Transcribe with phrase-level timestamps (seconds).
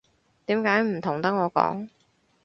[0.47, 1.87] 點解唔同得我講